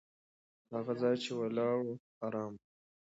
هغه 0.73 0.93
ځای 1.01 1.15
چې 1.23 1.31
ولاړو، 1.39 1.91
ارام 2.25 2.53
و. 2.57 2.61